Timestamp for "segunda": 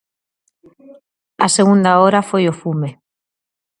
1.57-1.91